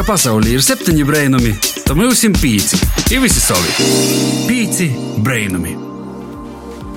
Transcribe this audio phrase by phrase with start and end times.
[0.00, 1.50] ka pasaulē ir septiņi brainami,
[1.84, 2.78] tad mums ir pīci.
[3.12, 3.84] Ir visi savi.
[4.48, 4.86] Pīci
[5.20, 5.74] brainami.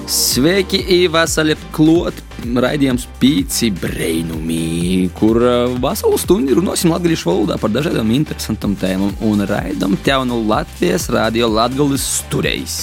[0.08, 0.80] Sveiki,
[1.12, 8.78] Vasarī klāt raidījums Pīci Brainumi, kur uh, veselu stundu runāsim latviešu valodā par dažādām interesantām
[8.80, 12.78] tēmām un raidām tev no Latvijas radio Latgulis stūrējs.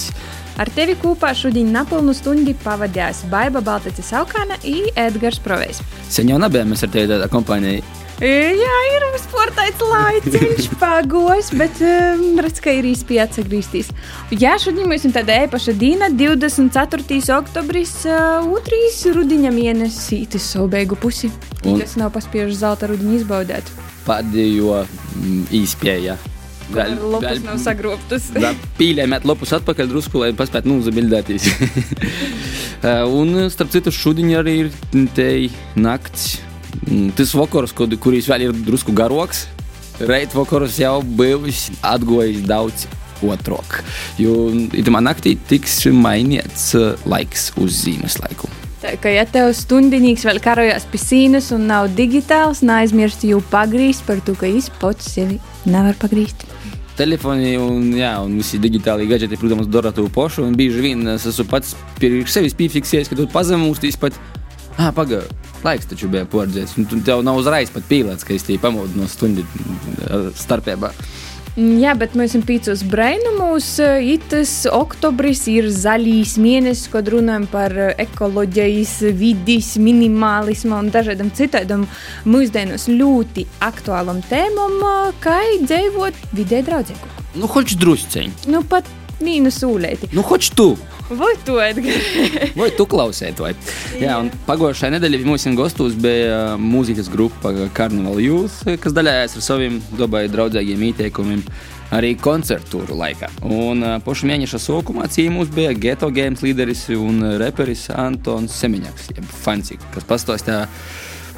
[0.61, 5.81] Ar tevi kopā šodien napilnu stundu pavadījās Baiva Baltacis Aukāna un Edgars Provejs.
[6.13, 7.81] Sen jau nebijām mēs ar tevi tādā kompānijā.
[8.21, 13.87] Jā, ir sportaits laiciņš pagojis, bet um, redz, ka ir īsti atgriezties.
[14.37, 17.17] Jā, šodien mums ir tāda īpaša diena, 24.
[17.39, 21.31] oktobris, uh, otrs rudiņa mēnesis, tas savu beigu pusi.
[21.65, 23.73] Un tas nav paspiežs zelta rudiņu izbaudēt.
[24.05, 26.19] Pēdējo mm, īspēja.
[26.71, 26.93] Gal,
[27.25, 28.29] gal, nav sagrobtas.
[28.79, 31.49] Pīļējām lopus atpakaļ drusku, lai paspētu nozabildēties.
[33.17, 34.71] un, starp citu, šodien arī ir
[35.17, 35.29] te
[35.73, 36.50] nakts
[37.17, 39.45] tas vakars, kurš vēl ir drusku garoks,
[40.07, 42.87] reit vakars jau bijis atgojis daudz
[43.21, 43.81] otrāk.
[44.21, 46.71] Jo itamā naktī tiks mainīts
[47.05, 48.49] laiks uz zīmes laiku.
[48.81, 54.07] Tā kā ja tev stundinīgs vēl karojas pie sīnas un nav digitāls, neaizmirst jau pagrīzt
[54.07, 55.37] par to, ka es pats sevi
[55.69, 56.47] nevaru pagrīzt.
[56.97, 60.47] Telefoni un, jā, un visi digitāli gadgeti, protams, dara to pašu.
[60.57, 64.17] Bieži vien es esmu pats priekš sevis piefiksējis, ka tu pazemūsties pat,
[64.77, 65.29] ah, pagaidi
[65.63, 66.27] Laiks taču bija.
[66.33, 69.45] Un tev nav uzreiz pat pīlēts, ka es tī pamodu no stundu
[70.37, 70.93] starpībā.
[71.59, 73.73] Jā, bet mēs esam pīcis brainumus.
[74.07, 81.83] Itas oktobris ir zaļīs mēnesis, kad runājam par ekoloģijas, vidas, minimālismu un dažādam citādam
[82.23, 84.79] mūsdienos ļoti aktuālam tēmam,
[85.19, 87.11] kā dzīvot vidē draudzīgu.
[87.35, 88.47] Nu, hoči drusceņi.
[88.51, 88.87] Nu, pat
[89.19, 90.13] mīnus ūlēti.
[90.15, 90.71] Nu, hoči tu.
[91.11, 92.05] Vai tu, Edgars?
[92.55, 93.49] vai tu klausies to?
[93.99, 99.81] Jā, un pagājušajā nedēļā mums gastos bija mūzikas grupa Carnival Youth, kas daļājās ar saviem
[99.99, 101.43] dabai draudzīgiem ieteikumiem
[101.91, 103.27] arī koncertu laikā.
[103.43, 109.81] Un pašu mēneša sākumā cīņā bija Geto Games līderis un reperis Antons Semiņaks, jeb Fanci,
[109.91, 110.63] kas pastāstīja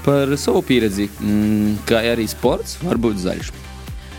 [0.06, 3.56] par savu pieredzi, mm, kā arī sports var būt zaļš.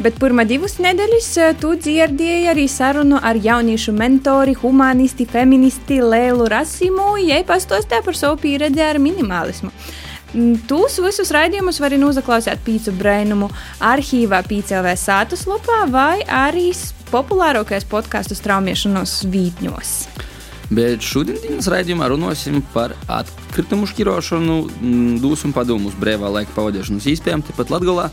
[0.02, 6.48] Bet pirmā divas nedēļas eh, tu dzirdēji arī sarunu ar jauniešu mentori, humanisti, feministi Lēlu
[6.50, 9.70] Rasimu, ja pastāstīja par savu pieredzi ar minimalismu.
[10.34, 16.72] Mm, Tūs visus raidījumus var noklausīt pīcu brainumu arhīvā, PCLV sātas lupā vai arī
[17.12, 19.92] populārākais podkāstu straumiešanos vītņos.
[20.72, 27.44] Bet šodienas raidījumā runāsim par atkritumu šķirošanu, mm, dūsu un padomus brīvā laika pavadīšanas īspējām,
[27.44, 28.08] tepat Latvijā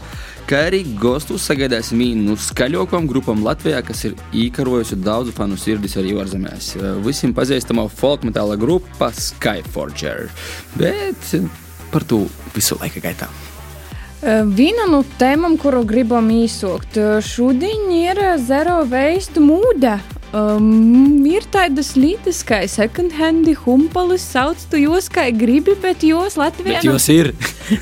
[0.50, 5.96] kā arī gostus sagaidāsim vienu no skaļākajām grupām Latvijā, kas ir īkarojusi daudzu fanu sirdis
[6.02, 6.74] arī ārzemēs.
[7.06, 10.28] Visiem pazīstama folk metāla grupa Skyforger.
[10.76, 11.32] Bet
[11.92, 12.26] par to
[12.56, 13.30] visu laika gaitā.
[14.22, 19.96] Viena no tēmām, kuru gribam īsākt, šodien ir zero waste mūde.
[20.32, 26.80] Um, ir tādas lietas, kā second-handi humpalis, sauc to jūs kā gribi, bet jūs Latvijā.
[26.80, 27.34] Bet jūs ir.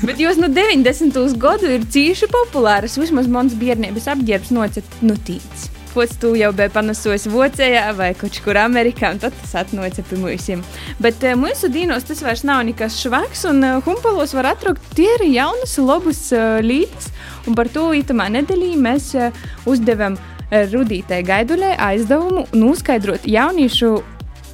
[0.08, 1.14] bet jūs no 90.
[1.38, 2.98] gadu ir cīši populāras.
[2.98, 5.68] Vismaz mans bērnības apģērbs nocet nutīts.
[5.90, 10.18] Pots tu jau bija panesojis Vācijā vai kaut kur Amerikā, un tad tas atnāca pie
[10.18, 10.74] mums.
[11.02, 15.10] Bet uh, mūsu dīnos tas vairs nav nekas švaks, un uh, humpalos var atrakt tie
[15.30, 17.10] jaunas, labas uh, lietas,
[17.46, 20.18] un par to itamā nedēļā mēs uh, uzdevām
[20.50, 23.90] Rudītei Gaiduļai aizdevumu noskaidrot jauniešu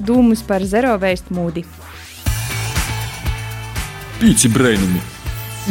[0.05, 1.65] dūmus par zero veistu mūdi.
[4.21, 5.01] Pīci brainumi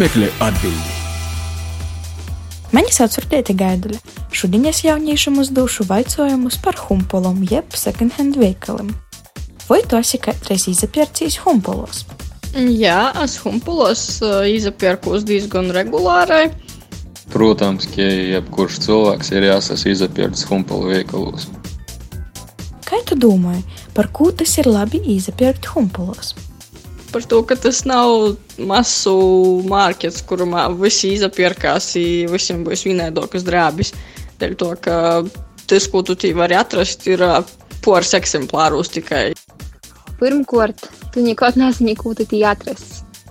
[0.00, 0.92] meklē atbildi.
[2.74, 4.02] Mani sauc Rudīte Gaiduļa.
[4.34, 8.90] Šodien es jauniešiem uzdošu jautājumus par humpolom jeb second-hand veikaliem.
[9.70, 12.04] Vai tu esi kādreiz izpērcījis humpolos?
[12.56, 14.20] Jā, es humpolos
[14.50, 16.50] izpērkos diezgan regulāri.
[17.32, 21.48] Protams, ka jebkurš cilvēks ir jāsaka izpērts humpalu veikalos.
[22.86, 23.56] Kā tu domā,
[23.96, 26.34] par ko tas ir labi izpērt humpalos?
[27.10, 29.16] Par to, ka tas nav masu
[29.66, 31.94] mārkets, kurā visi izpērkās,
[32.30, 33.92] visiem būs vienādākas drābes.
[34.38, 34.96] Dēļ to, ka
[35.66, 37.24] tas, ko tu vari atrast, ir
[37.82, 39.32] poras eksemplārus tikai.
[40.20, 42.24] Pirmkārt, tu nekad nezini, ko tu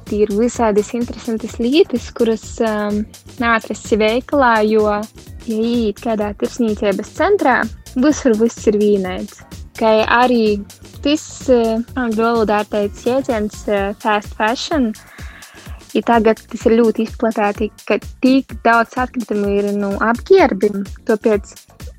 [0.06, 3.06] atrast ir visādas interesantas lietas, kuras um,
[3.40, 5.02] neatrasts veikalā, jo,
[5.48, 7.66] ja iet kādā tirsniecības centrā,
[7.96, 9.42] visur viss ir vienāds.
[9.78, 10.62] Kā arī
[11.02, 14.94] tas uh, angļu valodā teicis jēdziens uh, fast fashion.
[15.94, 21.56] Ja tagad tas ir ļoti izplatīti, ka tik daudz atkritumu ir nu, apģērbiem, tāpēc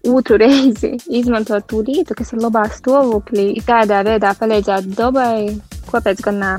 [0.06, 5.56] otru reizi izmantot to lietu, kas ir labā stāvoklī, tādā veidā palīdzēt dabai,
[5.88, 6.52] kāpēc gan nē.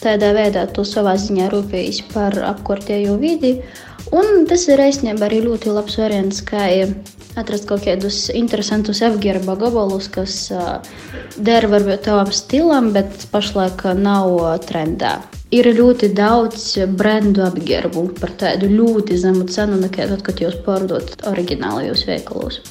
[0.00, 3.58] Tādā veidā tu savā ziņā rūpējies par apkārtējo vidi
[4.10, 6.64] Un tas ir īstenībā arī ļoti labs variants, kā
[7.38, 10.34] atrast kaut kādus interesantus apģērba gabalus, kas
[11.38, 14.34] der varbūt tavam stilam, bet pašlaik nav
[14.66, 15.20] trendā.
[15.54, 16.66] Ir ļoti daudz
[16.98, 22.62] brendu apģērbu par tādu ļoti zemu cenu, nekā tad, kad jūs pārdodat oriģinālajos veikalos.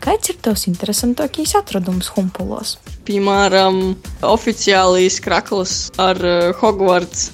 [0.00, 2.78] Kāds ir tavs interesantākais atradums humpulos?
[3.04, 7.26] Piemēram, oficiālīs krakls ar uh, Hogwarts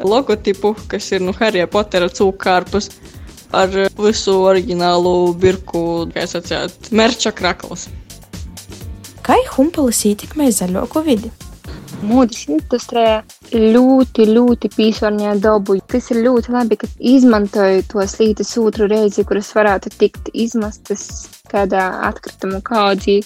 [0.00, 2.88] logotipu, kas ir no nu, Harry Pottera cūkārpus,
[3.52, 5.84] ar visu oriģinālu birku,
[6.14, 7.90] kā sacīt, merča krakls.
[9.24, 11.30] Kā humpulis ietekmē zaļāko vidi?
[12.04, 13.20] Mūdes industrija
[13.52, 15.78] ļoti, ļoti piesārņoja dabu.
[15.92, 21.06] Tas ir ļoti labi, ka izmantoju tos lītas otru reizi, kuras varētu tikt izmestas
[21.54, 23.22] kādā atkritumu kaudzī.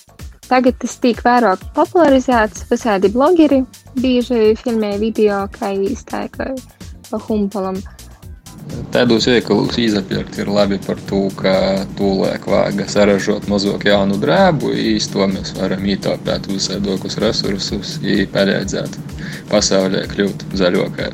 [0.49, 3.61] Tagad tas tiek vairāk popularizēts, visādi blogeri
[4.01, 6.57] bieži filmē video, kā iztaikoja
[7.11, 7.81] pa humpulam.
[8.93, 11.53] Tādos veikalos izpirkt ir labi par to, ka
[11.99, 17.97] tūlēk vāga saražot mazāk jaunu drēbu, īsto mēs varam ietaupīt visādākus resursus,
[18.33, 18.99] palīdzēt
[19.53, 21.13] pasaulē kļūt zaļākai.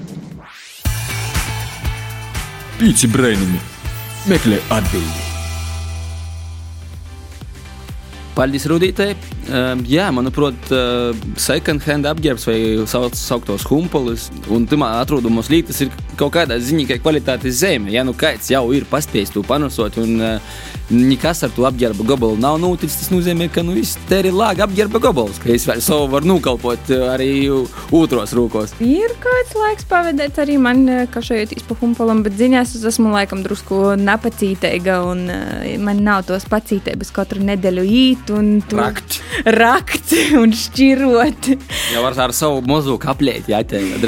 [2.79, 3.63] Pīci brainumi
[4.31, 5.34] meklē atbildi.
[8.35, 9.15] Paldies, Rudītei.
[9.45, 12.59] Jā, manuprāt, uh, second hand apģērbs vai
[12.89, 17.93] sauc, sauktos humpolis, un tamā atrodamos lītas ir kaut kādā ziņā, ka kvalitātes zeme.
[17.93, 22.39] Ja nu kāds jau ir paspējis to panosot, un uh, nekas ar to apģērba gabalu
[22.41, 26.09] nav noticis, tas nozīmē, ka nu, viss te ir lāga apģērba gabals, ka es savu
[26.13, 27.31] varu nokalpot arī
[27.95, 28.75] otros rūkos.
[28.85, 33.45] Ir kāds laiks pavadīt arī man, kā šeit pa humpolam, bet ziņās es esmu laikam
[33.45, 35.25] drusku napacīteiga, un
[35.85, 39.21] man nav tos pacītēbas katru nedēļu īt un rakt.
[39.45, 41.51] Rakt un šķirot.
[41.95, 44.05] Jau ar, ar savu mazu kaplēti jāteikt.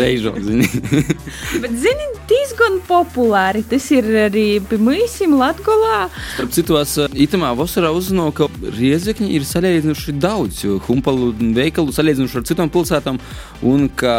[0.47, 0.69] Zini.
[1.63, 3.65] Bet, zini, diezgan populāri.
[3.67, 6.07] Tas ir arī pie mūsim Latgolā.
[6.35, 6.97] Starp citos,
[7.27, 13.21] itamā vasarā uzzināju, ka Riezekņi ir salīdzinoši daudz humpalu veikalu salīdzinoši ar citām pilsētām,
[13.67, 14.17] un ka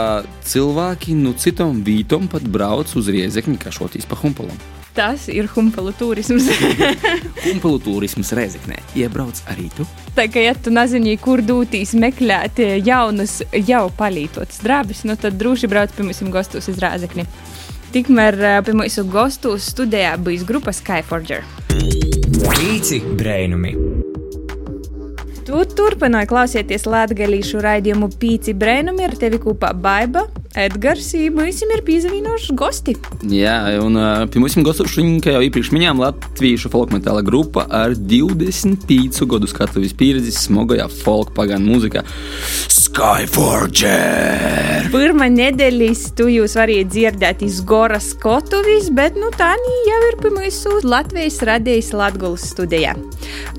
[0.48, 4.77] cilvēki no citām vītām pat brauc uz Riezekņi, kā šotīs pa humpalam.
[4.98, 6.48] Tas ir humpalu turisms.
[7.46, 8.80] humpalu turisms Reizeknē.
[8.98, 9.86] Iebrauc arī tu.
[10.18, 15.70] Tā kā ja tu nezini, kur dūtīs meklēt jaunus, jau palītotus drābus, nu tad droši
[15.70, 17.28] brauc pie mums gastos uz Reizekni.
[17.94, 21.46] Tikmēr pie mums gastos studijā bijis grupa Skyforger.
[21.70, 23.78] Pīci brēnumi!
[25.48, 30.26] Tu turpināji klausīties latgadījušu raidījumu Pīci brēnumi ar tevi kopā Baiba,
[30.58, 32.96] Edgars mums ir piesavienojuši gosti.
[33.30, 33.94] Jā, un
[34.32, 39.94] pie mums ir gostuši, kā jau iepriekš minējām, latviešu folkmetāla grupa ar 25 gadu skatuves
[39.98, 42.02] pieredzi smagajā folk pagānu mūzikā.
[42.74, 44.38] Skyforger!
[44.94, 49.54] Pirmā nedēļas tu jūs varējāt dzirdēt iz Goras skatuves, bet nu tā
[49.88, 52.94] jau ir pie mums Latvijas radijas Latgulas studijā.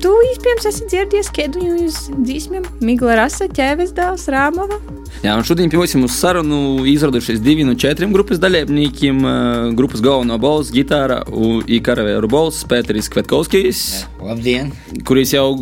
[0.03, 4.77] Tu iespējams esi dzirdējis kādu no jūsu dzīsmēm Migla Rasa, Ķēves dēls, Rāmova.
[5.19, 9.21] Jā, un šodien pie mums sarunu izradušies divi no četriem grupas dalībniekiem.
[9.77, 13.83] Grupas galveno balss, gitāra un karavēru balss Pēteris Kvetkovskis.
[14.23, 14.73] Labdien!
[15.07, 15.53] Kuris jau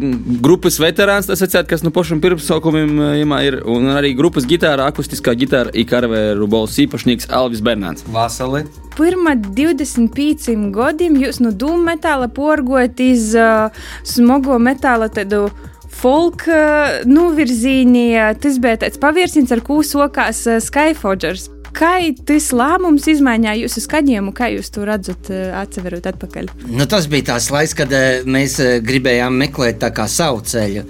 [0.43, 3.61] grupas veterāns, tas atcēt, kas no pašiem pirmsaukumiem ir.
[3.67, 8.05] Un arī grupas gitāra, akustiskā gitāra, karavēru balss īpašnieks Alvis Bernāns.
[8.11, 8.65] Vasali!
[8.97, 13.69] Pirmā 25 gadiem jūs no dūmu metāla porgot iz uh,
[14.01, 15.43] smago metāla tādu
[15.97, 16.47] folk
[17.09, 18.07] novirzīnī.
[18.41, 21.49] Tas bija tāds pavērsiens, ar ko sokās Skyforgers.
[21.77, 26.47] Kā tas lēmums izmainīja jūsu skaņojumu, kā jūs to redzat, atceros atpakaļ?
[26.71, 27.93] Nu, tas bija tās laiks, kad
[28.25, 30.87] mēs gribējām meklēt savu ceļu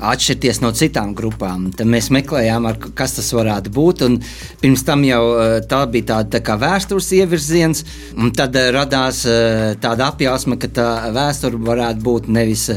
[0.00, 1.68] atšķirties no citām grupām.
[1.76, 4.04] Tad mēs meklējām, ar, kas tas varētu būt.
[4.62, 7.84] Pirms tam jau eh, tā bija tāda tā kā vēstures ievirziens,
[8.16, 12.68] un tad eh, radās eh, tāda apjausma, ka tā vēsture varētu būt nevis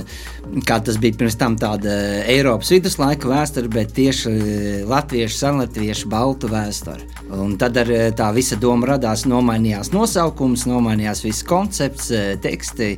[0.68, 1.94] kā tas bija pirms tam, tāda
[2.30, 4.34] Eiropas viduslaika vēsture, bet tieši
[4.90, 7.08] latviešu, senlatviešu, baltu vēsture.
[7.34, 12.12] Un tad ar tā visa doma radās, nomainījās nosaukums, nomainījās viss koncepts,
[12.44, 12.92] teksti.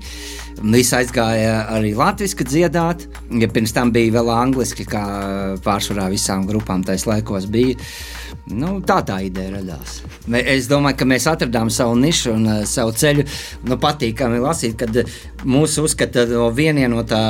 [0.63, 3.05] Viss aizgāja arī latviešu dziedāt,
[3.41, 5.03] ja pirms tam bija vēl angliski, kā
[5.65, 7.75] pārsvarā visām grupām tajos laikos bija.
[8.45, 9.99] Nu, tā tā ideja radās.
[10.45, 13.25] Es domāju, ka mēs atradām savu nišu un uh, savu ceļu.
[13.65, 14.99] Nu, patīkami lasīt, kad
[15.43, 17.23] mūsu uzskata no vieniem no tā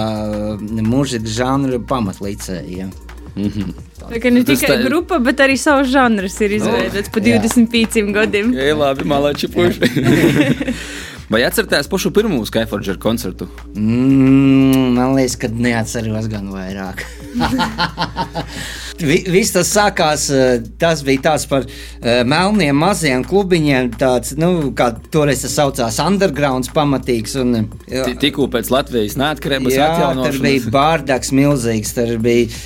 [0.60, 2.91] mūžīga žanra pamatlīdzējiem.
[3.36, 3.74] Mm -hmm.
[4.05, 4.84] Tā kā ne tikai tā...
[4.86, 8.12] grupa, bet arī savs žanrs ir izveidots oh, pa 25 jā.
[8.13, 8.53] gadiem.
[8.53, 9.91] Jā, labi, malāči puši.
[11.29, 13.48] Vai atceraties pašu pirmo Skyforger koncertu?
[13.75, 17.01] Mm, man liekas, ka neatceros gan vairāk.
[18.95, 24.69] Vi, viss tas sākās, eh, tas bija tāds par uh, melniem maziem klubiņiem, tāds, nu,
[24.77, 27.33] kā toreiz tas saucās, undergrounds pamatīgs.
[27.41, 30.39] Un, jā, Tikko pēc Latvijas neatkarības Jā, tur atjaunošanas.
[30.45, 31.91] bija bārdaks milzīgs.
[31.97, 32.61] Tur bija,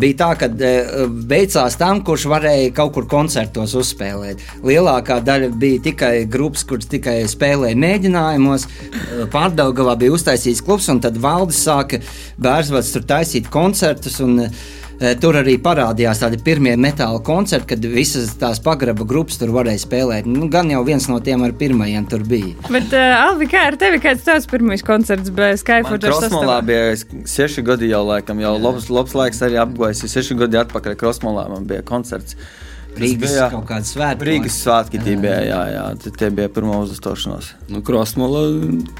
[0.00, 0.50] bija tā, ka
[1.30, 4.44] beidzās tam, kurš varēja kaut kur koncertos uzspēlēt.
[4.66, 8.68] Lielākā daļa bija tikai grupas, kuras tikai spēlēja mēģinājumos.
[9.32, 12.02] Pārdaugavā bija uztaisīts klubs, un tad valdis sāka
[12.42, 14.20] bērnsvads tur taisīt koncertus.
[14.24, 14.50] Un,
[15.22, 20.28] Tur arī parādījās tādi pirmie metāla koncerti, kad visas tās pagraba grupas tur varēja spēlēt.
[20.30, 22.54] Nu, gan jau viens no tiem ar pirmajiem tur bija.
[22.68, 24.00] Bet, uh, Alvi, kā ar tevi?
[24.02, 26.06] Kāds tavs pirmais koncerts bija Skyforge?
[26.06, 26.92] Krosmolā bija
[27.28, 30.06] seši gadi jau laikam, jau labs, labs laiks arī apgājis.
[30.12, 32.38] Seši gadi atpakaļ Krosmolā man bija koncerts.
[32.38, 34.26] Tas Rīgas bija kaut kāda svētki.
[34.28, 35.84] Rīgas svētki tie bija, jā, jā,
[36.18, 37.52] tie- bija pirmā uzstāšanās.
[37.72, 38.42] Nu, Krosmola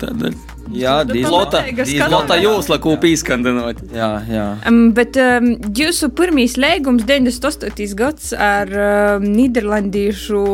[0.01, 0.33] tāda.
[0.73, 0.95] Jā,
[1.27, 3.83] Lota, pateiga, Lota jūsla kūpī skandinot.
[3.93, 4.47] Jā, jā.
[4.71, 7.95] Um, bet um, jūsu pirmais lēgums 98.
[7.99, 10.45] gads ar um, Nīderlandiešu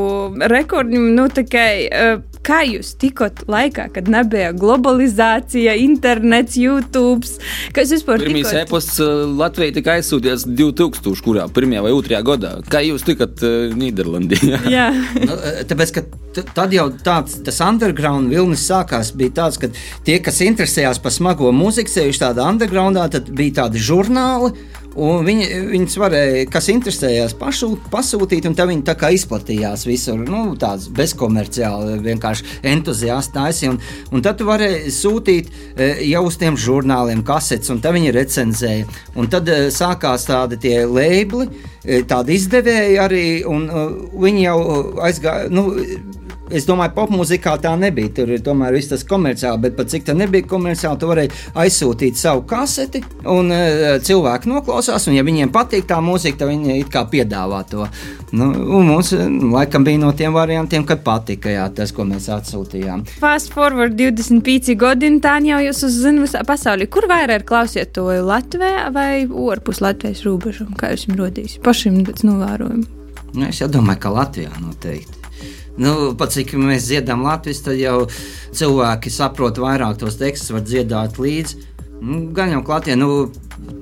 [0.50, 7.28] rekordiem, nu, tā kā, uh, kā jūs tikot laikā, kad nebija globalizācija, internets, YouTube,
[7.76, 8.62] kas vispār Pirmīs tikot?
[8.62, 11.25] e-pasts uh, Latvijai tika aizsūtīts 2000.
[11.25, 12.55] kurā, pirmajā vai otrajā gadā.
[12.73, 14.40] Kā jūs tikat uh, Nīderlandē?
[14.76, 14.88] Jā.
[15.19, 15.38] Nu,
[15.69, 16.07] tāpēc, ka
[16.55, 19.12] tad jau tāds tas underground vilnis sākās.
[19.19, 19.71] Bija tāds, ka
[20.07, 24.55] tie, kas interesējās par smago mūziku, sevišķi tādā undergroundā, tad bija tādi žurnāli.
[24.97, 30.18] Viņi, viņus varēja, kas interesējās, pašu, pasūtīt, un tā viņi tā kā izplatījās visur.
[30.26, 33.75] Nu, tāds bezkomerciāli, vienkārši entuziasti taisīja.
[33.75, 33.80] Un,
[34.11, 38.88] un tad tu varēji sūtīt e, jau uz tiem žurnāliem kasetes, un tā viņi recenzēja.
[39.21, 41.77] Un tad e, sākās tādi tie lēbli, e,
[42.08, 43.85] tādi izdevēji arī, un e,
[44.25, 44.61] viņi jau
[45.08, 45.50] aizgāja.
[45.52, 45.70] Nu,
[46.49, 48.08] Es domāju, popmūzikā tā nebija.
[48.16, 52.16] Tur ir tomēr viss tas komerciāli, bet pat cik tā nebija komerciāli, tu varēji aizsūtīt
[52.16, 56.92] savu kaseti, un uh, cilvēki noklausās, un ja viņiem patīk tā mūzika, tad viņi it
[56.92, 57.85] kā piedāvā to.
[58.32, 62.28] Nu, un mums eh, laikam bija no tiem variantiem, kad patika jā, tas, ko mēs
[62.32, 63.06] atsūtījām.
[63.23, 66.88] Fast forward 25 gadi, tā jau jūs uzzināt visā pasaulē.
[66.92, 70.75] Kur vairāk klausiet to Latvijā vai ārpus Latvijas robežām?
[70.76, 71.56] Kā jūs viņu rodīs?
[71.68, 72.87] Pašiem pēc novērojuma.
[73.37, 75.18] Nu, es domāju, ka Latvijā noteikti.
[75.78, 78.06] Nu, pat cik mēs dziedām Latvijas, tad jau
[78.56, 81.67] cilvēki saprot vairāk tos tekstus, var dziedāt līdzi.
[81.99, 83.26] Nu, gan jau klātie, nu,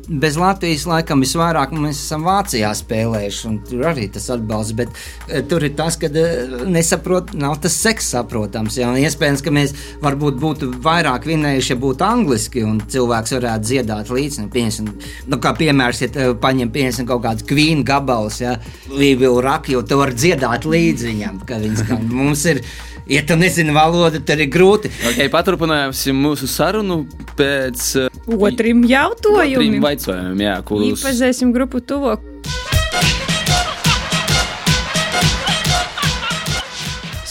[0.08, 4.92] bez Latvijas laikam visvairāk mēs esam Vācijā spēlējuši, un tur arī tas atbalsts, bet
[5.28, 6.24] e, tur ir tas, ka e,
[6.70, 8.78] nesaprot, nav tas seks saprotams.
[8.80, 14.12] Jā, iespējams, ka mēs varbūt būtu vairāk vinējuši, ja būtu angliski, un cilvēks varētu dziedāt
[14.16, 14.46] līdzi.
[14.46, 14.90] Nu, pieņemsim,
[15.28, 18.56] nu, kā piemērs, ja te paņem pieņemsim kaut kāds kvīnu gabals, ja,
[18.92, 22.06] Lībiju Raku, jo tu vari dziedāt līdzi viņam, ka viņš skan.
[22.16, 22.64] Mums ir,
[23.06, 24.90] ja tu nezini valodu, tad ir grūti.
[25.12, 27.04] Okay, paturpināsim mūsu sarunu
[27.38, 29.60] pēc uh, Otrim jautājumam.
[29.60, 32.24] trim jautājumiem, jā, kurus Iepazīsim grupu tuvāk.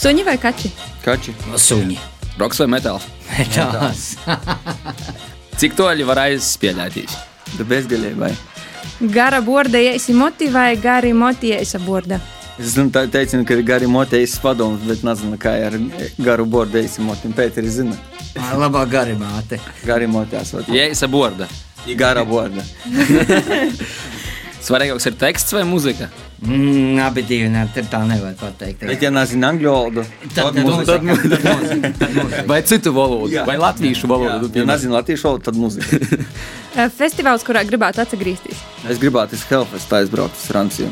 [0.05, 0.69] Suņi vai kaķi?
[1.05, 1.33] Kaķi.
[1.57, 1.97] Suņi.
[2.37, 3.07] Roks vai metāls?
[3.31, 4.03] Metāls.
[5.59, 7.15] Cik toļi var aizspēlēties?
[7.65, 8.33] Bezgalībai.
[9.11, 12.19] Gara borda iesi moti vai gari moti ieisa borda?
[12.59, 15.75] Es zinu, tā teicu, ka ir gari motējis padomus, bet nezinu, kā ar
[16.23, 17.33] garu bordu eisimotim.
[17.35, 17.97] Pēteri zina.
[18.55, 19.59] Labā gari māte.
[19.85, 20.53] Gari motējās.
[20.71, 21.49] Ieisa borda.
[21.85, 22.63] Ir gara borda.
[24.65, 26.07] Svarīgāks ir teksts vai muzika?
[26.41, 28.81] Mm, abi divi, ne, tad tā nevar pateikt.
[28.89, 31.51] Bet, ja nezinu angļu valodu, Tad- tad tad mūzika.
[31.53, 32.41] mūzika.
[32.49, 33.29] Vai citu valodu?
[33.35, 33.43] Jā.
[33.47, 34.49] Vai latviešu valodu?
[34.57, 35.99] Ja nezinu latviešu valodu, tad mūzika.
[36.99, 38.63] Festivāls, kurā gribētu atgriezties.
[38.89, 40.89] Es gribētu uz Helfestu aizbraukt uz Franciju.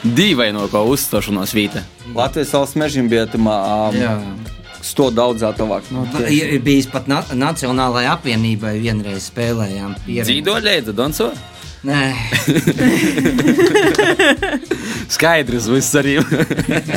[0.00, 1.84] Dīvaino ko uzstāšanās vīta.
[2.14, 2.78] Latvijas valsts
[3.32, 3.58] tamā.
[3.92, 4.16] Jā.
[4.80, 5.84] Sto daudzā tuvāk.
[5.92, 9.92] Nu, Ir ir bijis pat na Nacionālajai apvienībai vienreiz spēlējām.
[10.08, 11.28] Dzīvo leidza, Donso?
[11.84, 12.12] Nē,
[15.14, 16.18] Skaidrs, viss arī.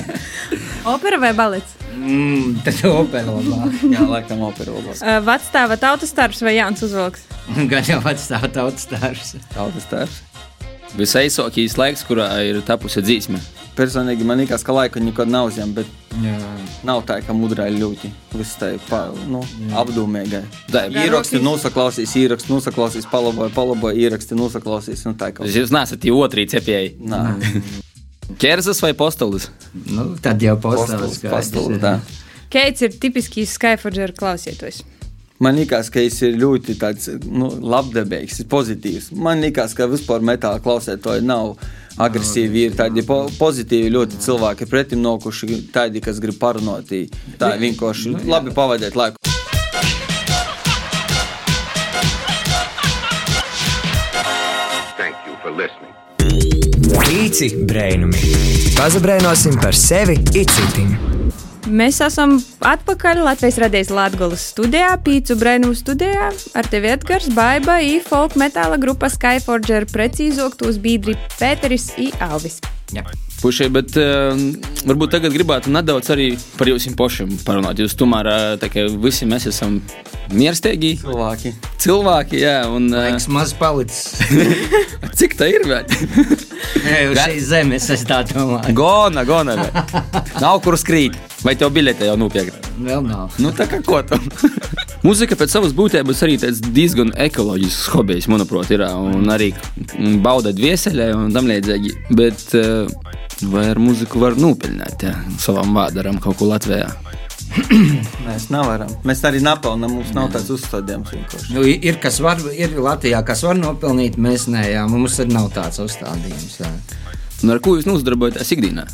[0.94, 1.76] Opera vai balets?
[1.96, 3.78] mm, tad opera labāk.
[3.94, 5.00] Jā, laikam opera labāk.
[5.04, 7.24] Uh, Vecstāva tautas starps vai Jānis Uzvalks?
[7.72, 9.34] Gan jau atstāv tautas stārs.
[9.54, 10.20] Tautas tēvs.
[10.94, 13.40] Visaisākais laiks, kurā ir tapusi dzīsme.
[13.74, 15.88] Personīgi man liekas, ka laika nekad nav zem, bet
[16.22, 16.36] Jā.
[16.86, 17.34] nav tā, ka
[17.82, 18.12] ļoti.
[18.62, 19.42] Tā ir pa, nu,
[20.92, 25.02] ir Ieraksti nosaklausīs, ieraksti nosaklausīs, palaboja, palaboja, ieraksti nosaklausīs.
[25.10, 26.94] Nu, tā kā Jūs nesat jau otrī cepēji.
[27.10, 27.24] Nā.
[28.44, 29.50] Kerzas vai postolis?
[29.90, 30.54] Nu, tad jau
[31.82, 31.98] tā.
[32.54, 34.84] Keits ir tipiskīs Skyforger klausītājs.
[35.44, 39.10] Man liekas, ka viņš ir ļoti tāds, nu, labdabīgs, pozitīvs.
[39.20, 41.58] Man liekas, ka vispār metāla klausētāji nav
[42.00, 42.70] agresīvi.
[42.70, 46.94] Ir tādi po pozitīvi ļoti cilvēki pretim nokuši, tādi, kas grib parunāt.
[47.42, 49.20] Tā ir vienkārši labi pavadīt laiku.
[54.96, 55.92] Thank you for listening.
[57.04, 58.32] Pīci brēnumi.
[58.80, 60.96] Pazabrēnosim par sevi un citiem.
[61.64, 62.34] Mēs esam
[62.68, 66.32] atpakaļ Latvijas radijas Latvijas studijā, Pīcu Brēnu studijā.
[66.60, 72.12] Ar tevi Edgars, Baiba, I-folk metāla grupa Skyforger, precīzāk tos biedri Pēteris I.
[72.24, 72.60] Alvis.
[72.94, 73.06] Jā.
[73.40, 74.36] Pušai, bet uh,
[74.88, 76.30] varbūt tagad gribētu nedaudz arī
[76.60, 77.80] par jums pašiem parunāt.
[77.80, 79.80] Jūs tomēr uh, visi mēs esam
[80.36, 80.98] mierstīgi.
[81.02, 81.56] Cilvēki.
[81.84, 82.58] Cilvēki, jā.
[82.72, 84.20] Un, uh, Laiks maz palicis.
[85.20, 85.68] Cik tā ir?
[86.88, 88.76] Nē, uz šīs zemes es tā domāju.
[88.76, 89.58] Gona, gona.
[90.44, 91.20] Nav kur skrīt.
[91.44, 92.72] Vai tev biļete jau nopirkta?
[92.80, 93.34] Vēl nav.
[93.44, 94.24] Nu, tā kā ko tam?
[95.06, 96.38] Mūzika pēc savas būtības arī
[96.72, 98.86] diezgan ekoloģisks hobijs, manuprāt, ir.
[98.88, 99.52] Un arī
[100.24, 101.92] bauda dvieseļai un tam līdzīgi.
[102.16, 102.88] Bet uh,
[103.52, 106.88] vai ar mūziku var nopelnīt ja, savam vārdaram kaut ko Latvijā?
[108.28, 108.90] Mēs nevaram.
[109.04, 109.98] Mēs arī nepelnām.
[110.00, 111.12] Mums nav tāds uzstādījums.
[111.54, 115.52] Nu, ir, kas var, ir Latvijā, kas var nopelnīt, mēs nē, jā, mums arī nav
[115.54, 116.58] tāds uzstādījums.
[116.64, 116.72] Jā.
[117.44, 118.88] Un ar ko jūs nodarbojaties ikdienā?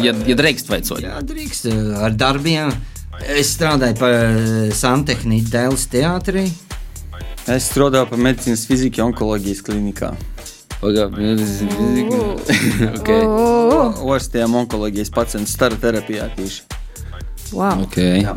[0.00, 1.02] Ja, ja drīkst vaicot.
[1.04, 2.72] Jā, drīkst ar darbiem.
[3.28, 4.14] Es strādāju par
[4.76, 6.46] santehniku Dēls teātrī.
[7.50, 10.14] Es strādāju par medicīnas fiziku onkoloģijas klinikā.
[13.00, 13.24] Okay.
[14.00, 16.62] Orstiem onkoloģijas pacientu stara terapijā tieši.
[17.52, 17.84] Wow.
[17.84, 18.22] Okay.
[18.24, 18.32] Jā,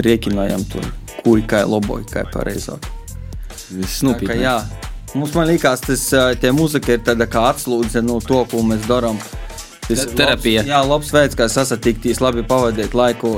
[0.00, 0.80] riekinājām to,
[1.20, 2.86] kuri kā loboja, kā pareizāk.
[4.04, 4.40] Nopietni.
[4.40, 4.56] Jā,
[5.16, 6.06] mums man liekas, tas
[6.40, 9.20] tie muzika ir tāda kā atslūdze no to, ko mēs darām.
[9.88, 10.62] Tas ir terapija.
[10.62, 13.32] Labs, jā, labs veids, kā sasatikties, labi pavadīt laiku,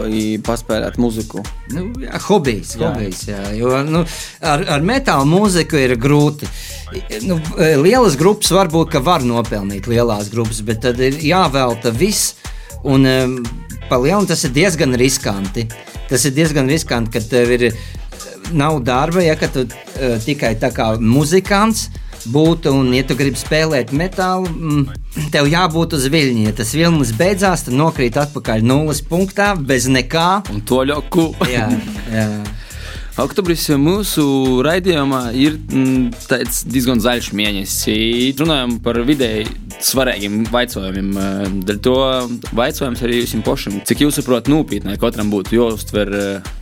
[0.45, 1.41] paspēlēt muziku.
[1.73, 3.41] Nu, jā, hobijs, hobijs jā.
[3.57, 4.05] Jo, nu,
[4.45, 6.49] ar, ar metāla mūziku ir grūti.
[7.25, 7.39] Nu,
[7.81, 12.35] lielas grupas varbūt var nopelnīt lielās grupas, bet tad ir jāvelta viss.
[12.85, 13.39] Un, um,
[13.89, 15.65] pa lielu tas ir diezgan riskanti.
[16.11, 17.71] Tas ir diezgan riskanti, ka tev ir
[18.53, 21.89] nav darba, ja tu uh, tikai tā kā muzikants
[22.31, 26.49] būtu, un, ja tu gribi spēlēt metālu, mm, tev jābūt uz viļņa.
[26.49, 30.45] Ja tas vilnis beidzās, tad nokrīt atpakaļ nulles punktā, bez nekā.
[30.55, 30.83] Un to
[31.51, 31.69] jā,
[32.13, 32.29] jā.
[33.15, 34.25] Oktobris mūsu
[34.67, 36.09] raidījumā ir mm,
[36.67, 38.35] diezgan zaļš mēnesis.
[38.41, 39.47] Runājam par vidēji
[39.79, 41.13] svarīgiem jautājumiem.
[41.63, 41.95] Dēļ to
[42.59, 43.79] jautājums arī jums pašam.
[43.87, 46.11] Cik jūs saprotat, nopietni katram būtu jāuztver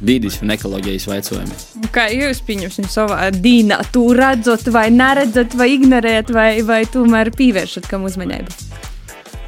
[0.04, 1.58] vidas un ekoloģijas jautājumi?
[1.96, 7.88] Kā jūs pieņemsim savā dīnā, to redzat, vai neredzat, vai ignorējat, vai, vai tomēr pievēršat
[7.88, 8.91] kam uzmanību?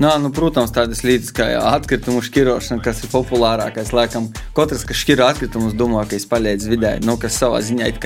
[0.03, 3.93] Nā, nu, protams, tādas lietas kā atkritumu šķirošana, kas ir populārākais.
[3.95, 4.27] Laikam,
[4.57, 8.01] katrs, kas šķiro atkritumus, domā, ka viņš palīdz vidē, nu, kas savā ziņā ir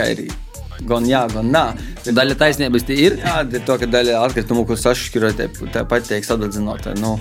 [0.87, 1.65] gan jā, gan nē.
[2.15, 3.19] Daļa taisnības ir.
[3.23, 5.43] Jā, to, ka daļa atkritumu, ko sašķirot,
[5.75, 6.87] tāpat tiek sadedzinot.
[7.01, 7.17] Nu,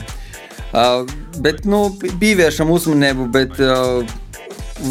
[0.75, 1.07] uh,
[1.43, 4.03] bet, nu, pievēršam uzmanību, bet uh,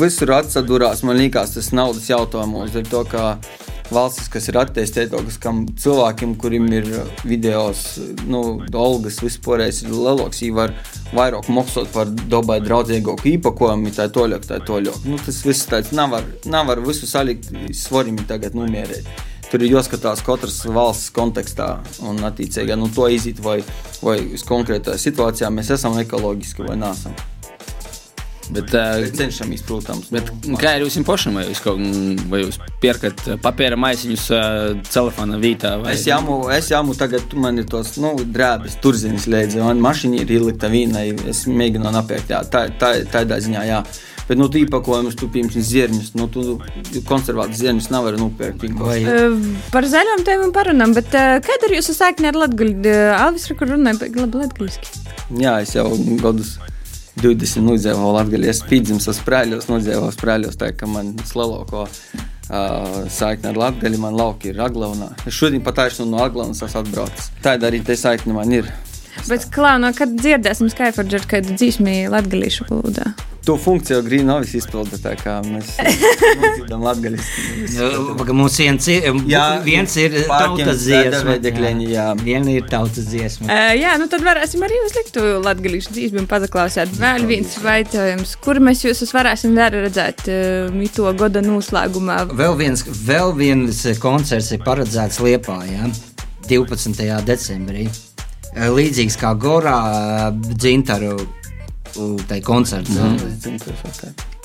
[0.01, 2.75] visur atsadurās, man liekas, tas naudas jautājumos.
[2.75, 3.37] Ir to, ka
[3.95, 6.89] valstis, kas ir attīstītākas, kam cilvēkiem, kuriem ir
[7.27, 7.69] video,
[8.29, 10.75] nu, algas vispārējais ir lielāks, viņi var
[11.17, 15.07] vairāk maksāt par dabai draudzīgāku īpakojumu, tā toļāk, tā toļāk.
[15.07, 19.09] Nu, tas viss tāds nav var, nav var visu salikt svarīgi tagad numierēt.
[19.47, 21.69] Tur ir jāskatās katras valsts kontekstā
[22.03, 23.61] un attiecīgi nu, to iziet, vai,
[24.03, 27.15] vai uz konkrētā situācijā mēs esam ekoloģiski vai nesam.
[28.55, 30.11] Bet, uh, cenšamies, protams.
[30.15, 31.83] Bet, nu, kā ir jums pašam, vai jūs, kaut,
[32.31, 34.51] vai jūs pērkat papīra maisiņus uh,
[34.87, 35.77] telefona vītā?
[35.83, 35.95] Vai?
[35.97, 40.37] Es jāmu, es jāmu tagad, man ir tos, nu, drēbes, turziņas līdzi, man mašīna ir
[40.39, 43.81] ielikta vīnai, es mēģinu nopērkt, jā, tā, tā, tādā ziņā, jā.
[44.27, 48.65] Bet, nu, tīpakojumus, tu piemēram, zirņus, nu, tu konservātus zirņus nevari nopirkt.
[48.79, 48.99] Vai...
[49.07, 49.37] Uh,
[49.75, 52.79] par zaļām tēmām parunām, bet uh, kāda ir jūsu saikne ar Latguļu?
[52.83, 55.05] Uh, Alvis, kur runāja labi latguļiski?
[55.43, 55.87] Jā, es jau
[56.23, 56.57] gadus
[57.23, 58.51] 20 nudzīvoju Latvijā.
[58.51, 64.53] Es pīdzimu sprāļos, nudzīvoju sprāļos, tā ka man slaloko uh, saikne ar Latviju, man lauki
[64.53, 65.13] ir Aglaunā.
[65.27, 67.31] Es šodien pat aizsnu no Aglaunas esmu atbraucis.
[67.45, 68.69] Tāda arī te saikne man ir.
[69.27, 73.15] Bet, Klāna, kad dzirdēsim Skyforger kādu dzīsmi latgalīšu valodā?
[73.47, 75.69] To funkciju Grīnovis izpilda tā kā mēs
[76.57, 77.67] dzirdam latgaliski.
[78.35, 81.37] Mums viens ir, jā, viens ir tautas dziesma.
[81.87, 83.47] Jā, viena ir tautas dziesma.
[83.47, 86.91] Uh, jā, nu tad varēsim arī uzlikt latgalīšu dzīsmi un pazaklausēt.
[86.99, 92.25] Vēl viens jautājums, kur mēs jūs varēsim vēl redzēt uh, to gada noslēgumā?
[92.35, 95.87] Vēl viens, vēl viens koncerts ir paredzēts Liepā, jā,
[96.51, 97.07] 12.
[97.31, 97.87] decembrī.
[98.57, 99.81] Līdzīgs kā Gorā,
[100.33, 101.17] Dzintaru
[102.29, 102.91] tai koncerts.
[102.97, 103.57] Mm.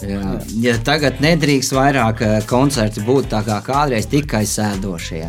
[0.01, 0.19] Jā.
[0.63, 5.25] Ja tagad nedrīkst vairāk koncerti būt tā kā kādreiz tikai sēdošie.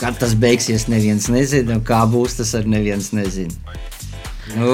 [0.00, 3.54] Kad tas beigsies, neviens nezina, kā būs, tas arī neviens nezina.
[4.56, 4.70] Nu,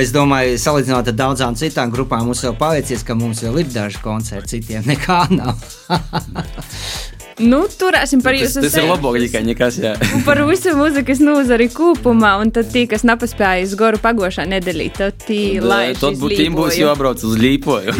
[0.00, 4.00] es domāju, salīdzinot ar daudzām citām grupām, mums jau paveicies, ka mums vēl ir daži
[4.02, 5.60] koncerti, citiem nekā nav.
[7.40, 9.78] Nu, turēsim par Tas, jūsu tas ir labāk nekā nekas.
[10.26, 15.16] Par visu mūzikas nozari kopumā, un tad tie, kas nepaspēja uz goru pagošā nedēļā, tad
[15.24, 17.94] tie laiž Tad būtu tiem būs jābrauc uz līpoju.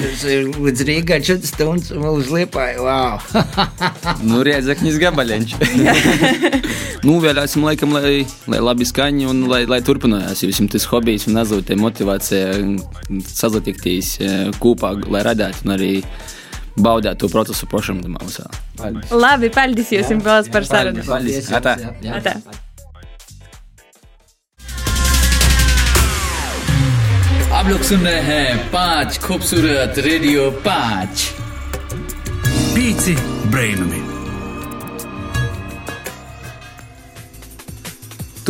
[0.00, 2.86] Tas ir līdz Rīgai 4 stundas un vēl uz Liepāju.
[2.86, 3.18] Wow!
[4.28, 5.54] nu, riedzekņas gabaliņš.
[7.06, 10.44] nu, vēlēsim laikam, lai, lai labi skaņi un lai, lai turpinājās.
[10.46, 12.58] Jums tas hobijs un azūtē motivācija
[13.30, 15.94] sazatiktīs eh, kopā, lai radētu un arī
[16.79, 18.45] baudētu to procesu pašam domāju.
[19.11, 21.03] Labi, paldies jums vēl par sarunu.
[21.07, 21.51] Paldies.
[21.51, 21.77] Atā.
[22.19, 22.39] Atā.
[27.55, 31.23] आप लोग सुन रहे हैं पांच खूबसूरत radio पांच
[32.75, 33.15] पीछे
[33.51, 34.08] ब्रेनमी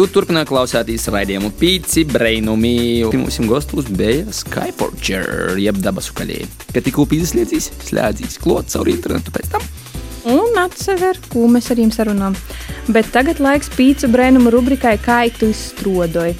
[0.01, 3.03] Tu turpināji klausīties raidījumu Pīci Brainumi.
[3.21, 6.47] Mūsu gastos bija Skyporcher, jeb dabasu kalēji.
[6.71, 9.67] Kad tikko pīzslēdzīs, slēdzīs klot caur internetu pēc tam.
[10.33, 12.39] Un atsever, ko mēs ar jums sarunām.
[12.89, 16.33] Bet tagad laiks pīcu brēnumu rubrikai Kā tu izstrodoji.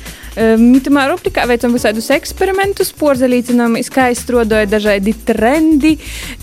[0.57, 5.99] Mitamā rubrikā veicam visādus eksperimentus, porzelīcinām, kā izstrodoja dažādi trendi,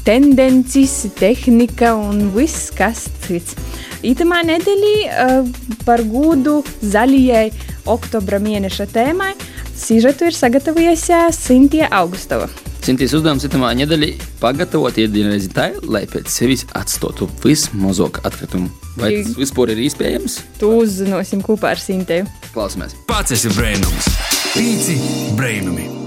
[0.06, 3.58] tendences, tehnika un viss, kas cits.
[4.06, 5.50] Itamā nedēļā uh,
[5.86, 7.48] par gūdu zaļajai
[7.90, 9.34] oktobra mēneša tēmai
[9.78, 12.50] sižetu ir sagatavojusi Sintīna Augustova.
[12.86, 18.72] Cintīs uzdevums citamā nedēļā pagatavot iedienas tā, lai pēc sevis atstotu vismazāk atkritumu.
[18.98, 20.40] Vai tas vispār ir iespējams?
[20.62, 22.30] Tu uzzināsim kopā ar Sintēju.
[22.56, 22.96] Klausamies!
[23.10, 24.12] Pats esi brainums.
[24.56, 25.02] Pīci
[25.38, 26.07] brainumi.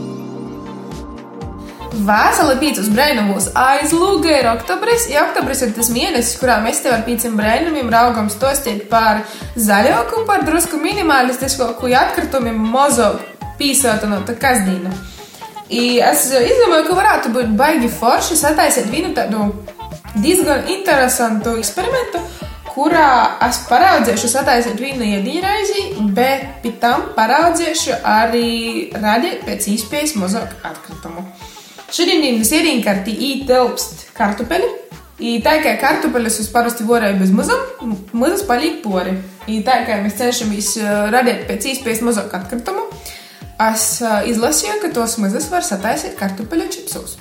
[2.01, 5.05] Vēseli pīcis brainumus aizlūga ir oktobris.
[5.13, 9.21] Ja oktobris ir tas mēnesis, kurā mēs tev ar pīciem brainumiem raugam stostīt par
[9.61, 11.69] zaļāku, par drusku minimalistisku
[12.01, 13.13] atkritumiem mozo
[13.61, 14.95] pīsotu no tā kasdīna.
[15.71, 19.51] I es izdomāju, ka varētu būt baigi forši sataisīt vienu tādu
[20.17, 22.23] diezgan interesantu eksperimentu,
[22.71, 25.85] kurā es paraudzēšu sataisīt vienu iedīraizi,
[26.17, 28.51] bet pēc tam paraudzēšu arī
[28.97, 31.30] radīt pēc iespējas mazāk atkritumu.
[31.91, 34.69] Šodienas ierīnkartī ietilpst kartupeļi.
[35.21, 37.59] I tā kā kartupeļus uz parasti vorēja bez muzām,
[38.17, 39.13] muzas paliek pori.
[39.51, 42.87] I tā kā mēs cenšamies uh, radīt pēc iespējas mazāk atkritumu,
[43.67, 47.19] es uh, izlasīju, ka tos muzas var sataisīt kartupeļu čipsus.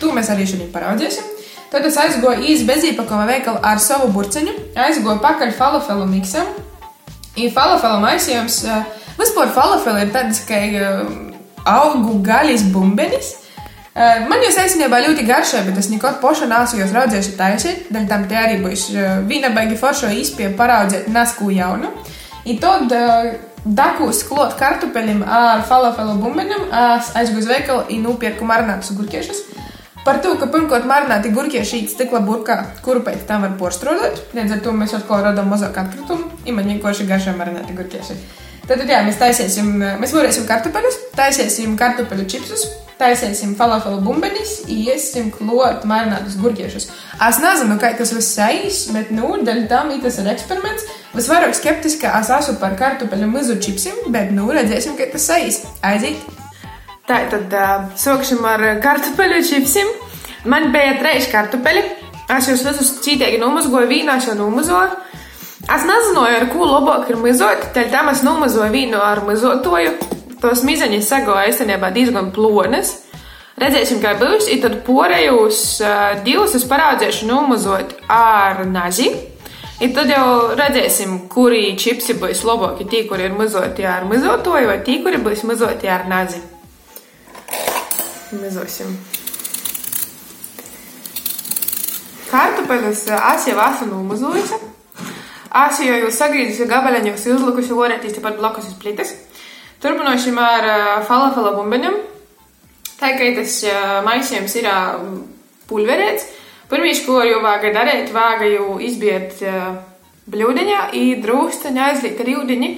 [0.00, 1.26] To mēs arī šodien paraudzēsim.
[1.72, 4.54] Tad es aizgoju īsi bezīpakoma veikalu ar savu burciņu,
[4.86, 6.48] aizgoju pakaļ falafelu miksam.
[7.36, 8.86] I falafelu maisījums, uh,
[9.18, 11.10] vispār falafeli ir tāds, ka uh,
[11.68, 13.34] augu gaļas bumbenis.
[13.96, 17.86] Uh, Man jūs īstenībā ļoti garšo, bet es nekad poša nesu jūs raudzējuši taisīt.
[17.88, 21.94] Daļai tam te arī būs uh, viena baigi foršo izpēju paraudzēt nesku jaunu.
[22.44, 23.30] I tad uh,
[23.64, 26.18] dakūs klot kartupeļiem ar falafelu
[27.16, 29.42] aizgāju uz veikalu un nopirku marinātus gurķiešus.
[30.04, 34.20] Par to, ka pirmkārt marināti gurķieši ir stikla burkā, kuru pēc tam var porstrādāt.
[34.36, 38.20] Līdz ar to mēs atkal radām mazāk atkritumu, ja man vienkārši garšo marināti gurķieši.
[38.68, 42.68] Tad, jā, mēs taisīsim, mēs varēsim kartupeļus, taisīsim kartupeļu čipsus,
[43.00, 46.88] taisīsim falafelu bumbenis, iesim klot marinātus gurķiešus.
[47.28, 50.86] Es nezinu, kā tas viss aiz, bet, nu, daļai tam ir tas ir eksperiments.
[51.16, 55.62] Visvairāk skeptiski es esmu par kartupeļu mizu čipsiem, bet, nu, redzēsim, kā tas aiz.
[55.84, 56.24] Aiziet!
[57.06, 59.92] Tā tad uh, sāksim ar kartupeļu čipsiem.
[60.50, 61.84] Man bija trīs kartupeļi.
[62.34, 64.96] Es jūs visus cītīgi nomazgoju, vīnā jau nomazoju.
[65.66, 69.94] Es nezināju, ar ko labāk ir mizot, tad tam es nomazoju vīnu ar mizotoju.
[70.46, 72.92] Tos mizeņus sagoju īstenībā diezgan plonas.
[73.58, 74.46] Redzēsim, kā būs.
[74.52, 79.08] I tad porējos uh, divus es parādzēšu nomazot ar nazi.
[79.82, 82.86] I tad jau redzēsim, kuri čipsi būs labāki.
[82.86, 86.38] Tie, kuri ir mizoti ar mizotoju, vai tie, kuri būs mizoti ar nazi.
[88.38, 88.94] Mizosim.
[92.30, 94.62] Kartupeļus es jau esmu nomazojusi.
[95.66, 99.16] Es jau jūs sagriezusi gabaliņus, uzlikusi vorētīs tepat blakus uz plites.
[99.82, 101.96] Turpināsim ar uh, falafela bumbiņiem.
[102.96, 105.02] Tā kā tas uh, maisījums ir uh,
[105.68, 106.24] pulverēts,
[106.70, 109.42] pirmīs, ko jau vāga darīt, vāga jau izbiet
[110.32, 112.70] bļūdiņā, i drūkstaņa aizliet ar ūdeņi.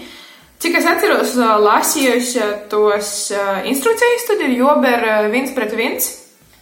[0.58, 3.10] Cik es atceros, lasījuši tos
[3.70, 6.08] instrukcijas, tad ir jober viens pret viens.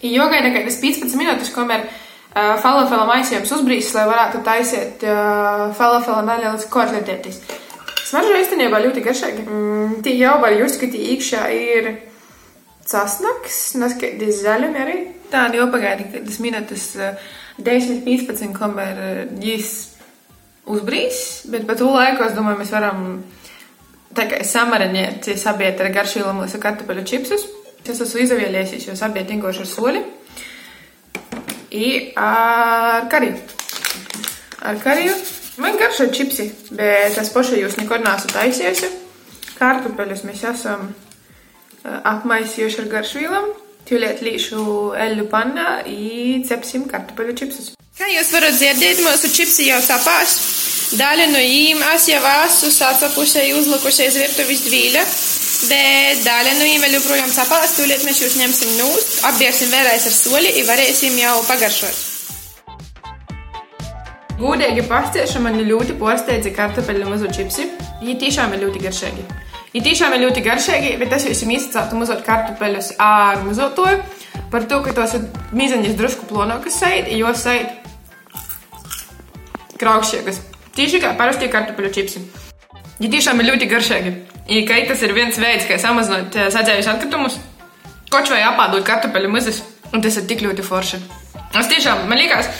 [0.04, 1.86] Jogaida kādas 15 minūtes, kamēr
[2.60, 5.06] falafela maisījums uzbrīs, lai varētu taisīt
[5.78, 7.40] falafela nelielas kotletētis.
[8.06, 9.44] Smaržo īstenībā ļoti garšīgi.
[9.46, 11.90] Mm, tie jau var just, ka tie iekšā ir
[12.86, 14.96] casnaks, neskaidrs zaļumi arī.
[15.32, 17.24] Tā jau pagaida kādas minūtes, uh,
[17.66, 19.72] 10-15, kamēr uh, jis
[20.70, 21.18] uzbrīs,
[21.50, 23.02] bet pa to laiku, es domāju, mēs varam
[24.16, 27.46] tā kā samarinēt, sabiet ar garšīlamus un kartupeļu čipsus.
[27.86, 30.04] Es esmu izvēlējies, jo sabiet vienkārši ar soli.
[31.70, 33.36] i ar kariju.
[34.62, 35.14] Ar kariju
[35.62, 38.90] man garšo čipsi, bet es pašai jūs nekad neesmu taisījusi.
[39.56, 43.48] Kartupeļus mēs esam eh, apmaisījuši ar garšvīlam.
[43.86, 44.62] Tūlīt līšu
[44.98, 47.74] eļļu pannā un cepsim kartupeļu čipsus.
[47.96, 50.34] Kā jūs varat dzirdēt, mūsu čipsi jau tapās.
[50.98, 55.04] Daļa no viņiem es jau esmu sacapusi, uzlikusi uz virtuves dvīļa,
[55.70, 57.78] bet daļa no viņiem vēl joprojām tapās.
[57.78, 62.15] Tūlīt mēs jūs ņemsim nūst, apbiersim vēlreiz ar soli un varēsim jau pagaršot.
[64.36, 67.70] Gudīgi pastāstīšu, man ļoti pārsteidza kartupeļu mazu čipsi.
[68.02, 69.22] Viņi tiešām ir ļoti garšīgi.
[69.72, 74.02] Viņi tiešām ir ļoti garšīgi, bet es jums izsācu mazot kartupeļus ar mazotoju.
[74.52, 75.24] Par to, ka tos ir
[75.56, 77.72] mīzeņas drusku plonākas sēdi, jo sēdi
[79.80, 80.42] kraukšķīgas.
[80.76, 82.24] Tieši kā parasti kartupeļu čipsi.
[83.00, 84.14] Viņi tiešām ir ļoti garšīgi.
[84.52, 87.40] I, ka tas ir viens veids, kā samazināt eh, sadzēvis atkritumus,
[88.12, 89.64] koč vai apādot kartupeļu mazas,
[89.96, 91.00] un tas ir tik ļoti forši.
[91.56, 92.52] Es tiešām, man liekas,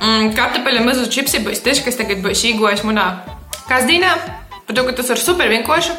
[0.00, 3.08] mm, kartupeļu mazu čipsi būs tas, kas tagad būs īgojis manā
[3.68, 4.14] kasdienā,
[4.66, 5.96] par to, ka tas ir super vienkārši,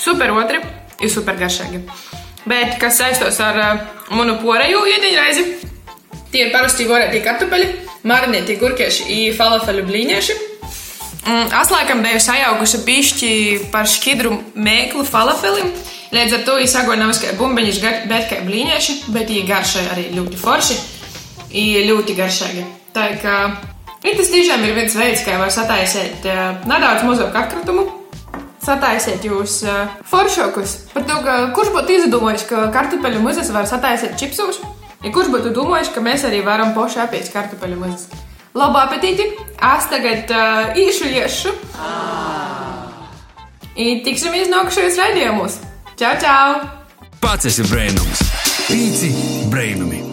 [0.00, 0.60] super otri
[1.00, 1.84] ir super garšīgi.
[2.44, 5.44] Bet, kas saistos ar uh, manu poreju ēdienreizi,
[6.32, 7.70] tie ir parasti vorēti kartupeļi,
[8.08, 10.36] marinēti gurkieši un falafelu blīņieši.
[11.24, 13.32] Mm, es laikam biju sajaukusi pišķi
[13.72, 15.72] par šķidru mēklu falafelim.
[16.14, 20.40] Līdz ar to īsāko nav kā bumbiņš, bet kā blīņieši, bet viņi garšoja arī ļoti
[20.44, 20.80] forši.
[21.54, 22.64] Ļoti garšīgi.
[22.94, 23.36] Tā kā
[24.04, 27.88] tas tiešām ir viens veids, kā var sataisīt uh, nedaudz mazāk atkritumu.
[28.64, 30.76] Sataisiet jūs uh, foršokus.
[30.92, 34.62] Par to, ka kurš būtu izdomājis, ka kartupeļu muzas var sataisīt čipsus,
[35.02, 38.06] ja kurš būtu domājis, ka mēs arī varam poši apiet kartupeļu muzas.
[38.54, 39.26] Labu apetīti!
[39.58, 41.54] Es tagad uh, īšu iešu.
[43.74, 45.58] I tiksimies nākamajos raidījumos.
[45.98, 46.48] Čau, čau!
[47.18, 48.22] Pats esi brēnums.
[48.68, 49.14] Pīci
[49.50, 50.03] brēnumi.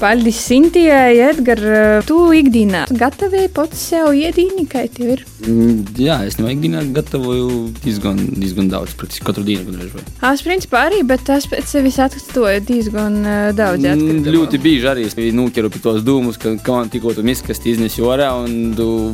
[0.00, 1.60] Paldies, Sintijai, Edgar.
[2.08, 5.22] Tu ikdienā gatavoji pats sev iedīni, kā tev ir?
[5.46, 9.68] Mm, Jā, es no ikdienas gatavoju diezgan, diezgan daudz, praktiski katru dienu.
[9.70, 9.94] gandrīz.
[10.32, 14.24] Es principā arī, bet tas pēc sevis atstoju diezgan eh, daudz Mm.
[14.32, 18.00] Ļoti bieži arī es nūķeru pie tos dūmus, ka kā man tikko tu miskasti iznesi
[18.02, 19.12] orā un tu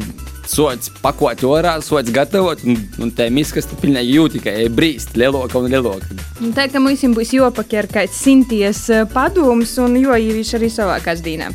[0.51, 5.61] sots pakot orā, sots gatavot, un, un tā miskasti pilnīgi jūti, ka ir brīst lielāka
[5.61, 6.19] un lielāka.
[6.41, 11.53] Nu, Tā kā mums būs jāpakēr kāds Sintijas eh, padoms un joīrīši arī savā kasdīnā.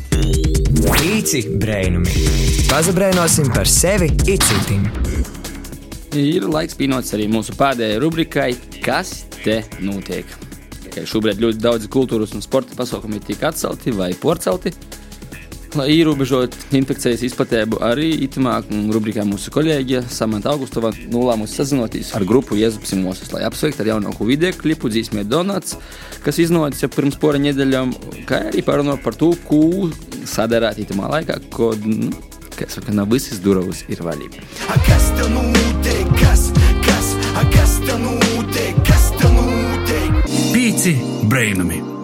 [0.86, 2.26] Pīci brēnumi.
[2.70, 4.88] Pazabrēnosim par sevi itcitim.
[6.16, 8.50] Ir laiks pienots arī mūsu pēdējai rubrikai,
[8.84, 10.28] kas te notiek.
[10.96, 14.72] Šobrīd ļoti daudz kultūras un sporta pasākumu tiek atcelti vai porcelti.
[15.76, 18.54] Lai ierobežotu infekcijas izplatību, arī itamā
[18.94, 24.24] rubrikā mūsu kolēģe Samanta Augustova nolēmusi sazinoties ar grupu Jēzus Moses, lai apsveiktu ar jaunāko
[24.24, 25.76] video klipu dzīsmē Donuts,
[26.24, 27.92] kas iznāca jau pirms pora nedēļām,
[28.28, 29.90] kā arī parunāt par to, ko
[30.24, 32.08] sadarāt itamā laikā, kad, nu,
[32.56, 34.46] kā saka, nav visas durvis ir vaļīgi.
[34.86, 36.14] Kas tev notiek?
[36.22, 36.46] Kas,
[36.86, 37.12] kas,
[37.52, 38.80] kas tev notiek?
[38.88, 40.24] Kas tev notiek?
[40.56, 40.96] Pīci
[41.28, 41.95] brēnumi.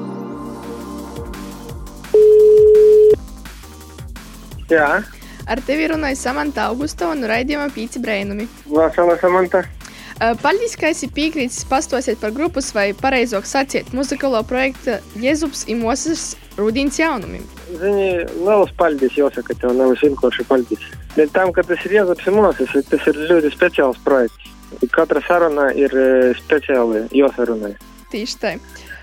[4.72, 5.02] Jā,
[5.50, 8.46] Ar tevi runāja Samanta Augusta un raidījuma Pīci Brainumi.
[8.70, 9.64] Vasala Samanta.
[10.22, 15.80] Uh, Paldies, ka esi piekrītis pastosiet par grupas vai pareizāk sacīt muzikālo projektu Jēzus un
[15.82, 17.42] Moses Rudīns jaunumiem.
[17.80, 18.06] Zini,
[18.44, 20.84] liels paldies, jāsaka, tev nevis vienkārši paldies.
[21.16, 24.52] Bet tam, ka tas ir Jēzus Moses, tas ir ļoti speciāls projekts.
[24.94, 27.74] Katra saruna ir eh, speciāli jāsarunā.
[28.12, 28.54] Tieši tā.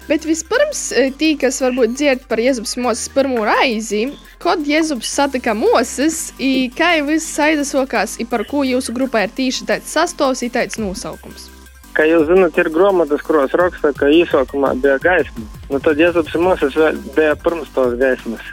[0.09, 4.09] Bet vispirms, eh, tī, kas varbūt dzird par Jēzus Moses pirmo raizi,
[4.41, 9.67] kad Jēzus satika Moses, i kā viss aizsākās, i par ko jūsu grupā ir tīši
[9.69, 11.49] tāds sastāvs, i tāds nosaukums.
[11.97, 15.45] Kā jūs zināt, ir grāmatas, kuros raksta, ka īsākumā bija gaisma.
[15.71, 18.51] Nu, tad Jēzus vēl bija pirms tos gaismas.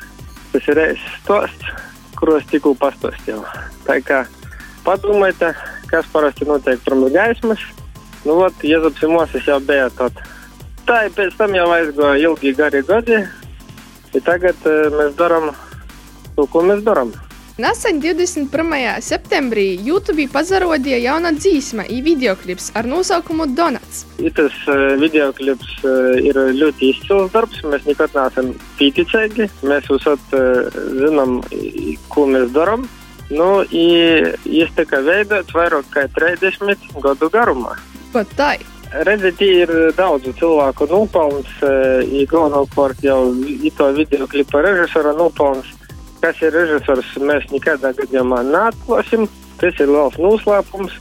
[0.53, 1.75] Tas ir reizes stosts,
[2.19, 3.45] kuros tikko pastāstīju.
[3.87, 4.25] Tā kā
[4.87, 5.45] padomājiet,
[5.93, 7.63] kas parasti notiek pirms gaismas.
[8.25, 10.36] Nu, ot, Jēzus Moses jau bija tāds.
[10.87, 13.23] Tā ir pēc tam jau aizgāja ilgi gari gadi.
[14.15, 15.51] I tagad uh, mēs darām
[16.37, 17.11] to, ko mēs darām.
[17.57, 18.53] Nesen 21.
[19.01, 24.03] septembrī YouTube pazarodīja jauna dzīsma un videoklips ar nosaukumu Donuts.
[24.37, 27.63] Tas uh, video klips uh, ir ļoti izcils darbs.
[27.65, 29.49] Mēs nekad neesam pieticīgi.
[29.67, 30.69] Mēs uzsot uh,
[31.01, 32.87] zinām, i- ko mēs darām.
[33.33, 37.73] Nu, viņš tika veidots vairāk kā 30 gadu garumā.
[38.15, 38.53] Pat tā.
[39.05, 41.51] Redziet, ir daudz cilvēku nopelns,
[42.07, 43.19] ir galvenokārt jau
[43.77, 45.69] to video klipa režisora nopelns.
[46.23, 49.27] Kas ir režisors, mēs nekādā gadījumā neatklāsim.
[49.61, 50.97] Tas ir liels noslēpums.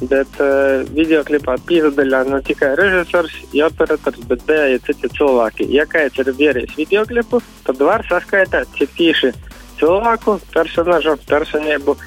[0.00, 5.68] Bet uh, video klipā piedalījās ne tikai režisors, ja operators, bet bija arī citi cilvēki.
[5.76, 9.34] Ja kāds ir vierējis video klipu, tad var saskaitīt, cik tieši
[9.80, 11.98] cilvēku, personāžu, personību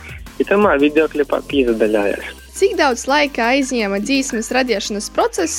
[0.42, 2.43] itamā video klipā piedalījās.
[2.54, 5.54] Cik daudz laika aizņēma dzīsmas radīšanas process?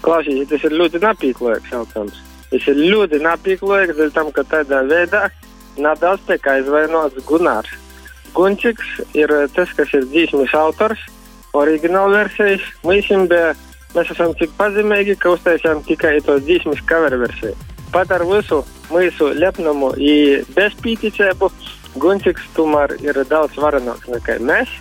[0.00, 2.16] Klausies, tas ir ļoti napīklīgs jautājums.
[2.48, 5.26] Tas ir ļoti napīklīgs, dēļ tam, ka tādā veidā
[5.76, 7.76] nedaudz tiek aizvainots Gunārs.
[8.32, 11.04] Gunčiks ir tas, kas ir dzīsmas autors,
[11.52, 12.64] oriģināla versijas.
[12.88, 13.12] Mēs,
[13.92, 17.52] mēs esam tik pazīmīgi, ka uztaisījām tikai to dzīsmas cover versiju.
[17.92, 21.52] Pat ar visu mūsu lepnumu un bezpīticību
[22.00, 24.72] Gunčiks tomēr ir daudz varenāks nekā mēs,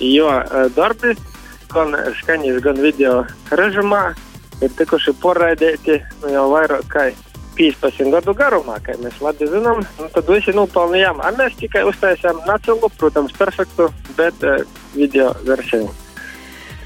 [0.00, 1.14] jo uh, darbi
[1.74, 4.12] gan skaņas, gan video režimā
[4.62, 7.08] ir tikuši poraidīti nu, jau vairāk kā
[7.58, 9.82] 15 gadu garumā, kā mēs labi zinām.
[9.98, 15.90] Nu, tad visi nopelnījām, a mēs tikai uztaisījām nacilu, protams, perfektu, bet uh, video versiju.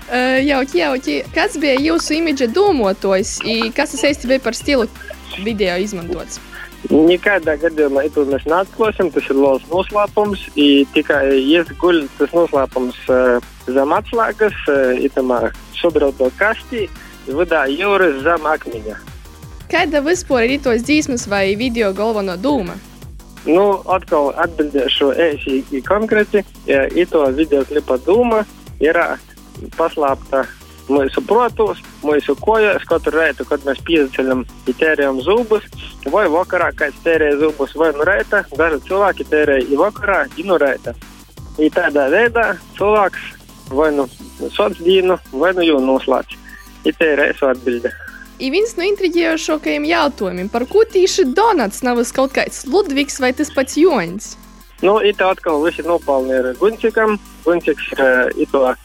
[0.08, 1.16] Uh, jauki, jauki.
[1.34, 3.38] Kas bija jūsu imidža dūmotojs?
[3.44, 4.88] i Kas tas īsti bija par stilu
[5.44, 6.40] video izmantots?
[6.86, 9.10] Nekādā gadījumā to mēs neatklāsim.
[9.12, 10.46] Tas ir liels noslēpums.
[10.54, 16.86] i Tikai iesguļ tas noslēpums uh, zem atslēgas, uh, itamā sudrauto kastī,
[17.26, 18.98] vidā jūras zem akmeņa.
[19.68, 22.78] Kāda vispār ir tos dzīsmas vai video galveno dūma?
[23.44, 26.44] Nu, atkal atbildēšu īsi konkrēti.
[26.70, 28.44] Ja, Ito video klipa dūma
[28.80, 28.96] ir
[29.76, 30.46] paslēpta
[30.88, 35.66] mūsu protos, mūsu kojās katru reizi, kad mēs pieceļam tērējam zubus,
[36.12, 40.58] vai vakarā kāds tērēja zubus, vai nu reita, daži cilvēki tērēja i vakarā, i nu
[40.60, 40.94] reita.
[41.58, 43.32] I tādā veidā cilvēks
[43.74, 44.06] vai nu
[44.54, 46.36] sots dienu, vai nu jau noslēdz.
[46.88, 47.90] Ir es atbilde.
[48.38, 53.50] Ir viens no intriģējošākajiem jautājumiem, par ko tieši Donats nav kaut kāds Ludvigs vai tas
[53.50, 54.36] pats Joņs?
[54.86, 57.16] Nu, it atkal visi nopelni ir Guncikam.
[57.42, 58.76] Gunciks ir uh,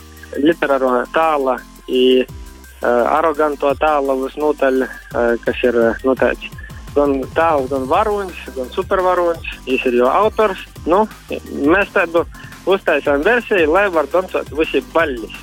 [0.42, 6.50] literāro tāla i uh, aroganto tāla visnotaļ, uh, kas ir uh, nu, tāds
[6.94, 9.56] gan tāls, gan varonis, gan supervaronis.
[9.66, 10.62] Viņš ir jau autors.
[10.86, 12.26] Nu, mēs tādu
[12.70, 15.42] uztaisām versiju, lai var dansot visi baļļis.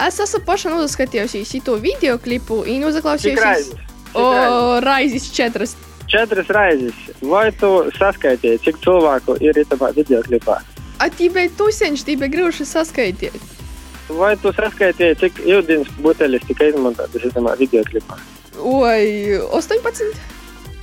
[0.01, 3.43] Es esmu pašā noskatījusies to video klipu un Cik uzaklausījusies.
[3.45, 3.81] raizes?
[4.17, 5.75] O, raizes četras.
[6.09, 6.97] Četras raizes.
[7.21, 10.57] Vai tu saskaitīji, cik cilvēku ir itamā video klipā?
[11.01, 13.37] A tībai tuseņš, tībai grūši saskaitīt.
[14.19, 18.19] Vai tu saskaitīji, cik ūdens buteļus tika izmantotas itamā video klipā?
[18.59, 20.19] Oi, 18.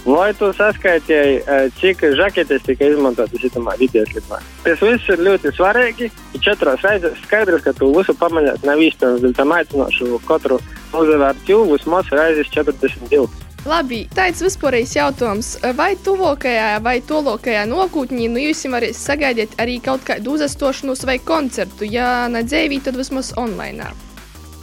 [0.07, 4.39] Vai tu saskaitīji, eh, cik žaketes tika izmantotas itamā video klipā?
[4.63, 6.11] Tas viss ir ļoti svarīgi.
[6.39, 10.61] Četras raizes skaidrs, ka tu visu pamanīt nav iespējams, dēļ tam aicināšu katru
[10.93, 13.27] uzvērt jūlu vismaz raizes 42.
[13.67, 15.47] Labi, tāds vispārējais jautājums.
[15.75, 21.84] Vai tuvākajā vai tolokajā nākotnē nu jūs varat sagaidīt arī kaut kādu uzastošanos vai koncertu?
[21.84, 23.89] Ja ne dzīvī, tad vismaz online.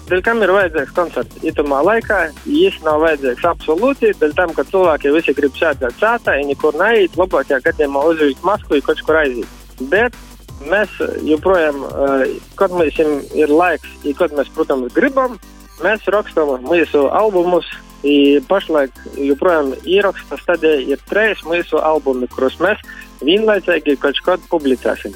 [0.08, 1.36] Dēļ kam ir vajadzīgs koncerts?
[1.44, 6.54] Itamā laikā viņš nav vajadzīgs absolūti, dēļ tam, ka cilvēki visi grib sēdēt sētā, viņi
[6.54, 9.64] nekur neiet, labākajā gadījumā uzvilkt masku, kaut kur aiziet.
[9.92, 10.16] Bet
[10.64, 10.92] mēs
[11.28, 13.00] joprojām, eh, kad mums
[13.36, 15.36] ir laiks, un kad mēs, protams, gribam,
[15.84, 17.68] mēs rakstām mūsu albumus.
[18.04, 22.82] I pašlaik joprojām ieraksta stadijā ir trīs mūsu albumi, kurus mēs
[23.24, 25.14] vienlaicīgi kaut kad publicēsim.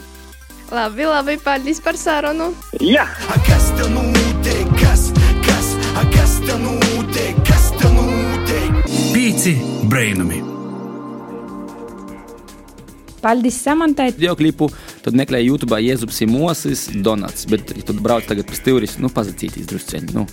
[0.72, 2.51] Labi, labi, paldies par sarunu.
[2.81, 3.07] Jā!
[3.46, 4.66] Kas tev notiek?
[4.81, 5.09] Kas,
[5.44, 7.38] kas, a, kas tev notiek?
[7.48, 8.83] Kas tev notiek?
[9.14, 9.57] Pīci
[9.88, 10.42] brainami.
[13.20, 14.12] Paldies Samantai.
[14.14, 14.68] video klipu,
[15.03, 17.48] tad meklē YouTube, Jēzus ir Mosis, Donats.
[17.51, 20.14] Bet, ja tu brauc tagad pa stūris, nu, pazacītīs drusceņi.
[20.14, 20.27] Nu.